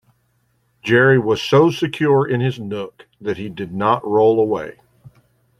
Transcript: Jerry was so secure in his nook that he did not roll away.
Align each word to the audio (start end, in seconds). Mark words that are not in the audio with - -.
Jerry 0.81 1.19
was 1.19 1.43
so 1.43 1.69
secure 1.69 2.27
in 2.27 2.41
his 2.41 2.59
nook 2.59 3.07
that 3.21 3.37
he 3.37 3.49
did 3.49 3.71
not 3.71 4.03
roll 4.03 4.39
away. 4.39 4.79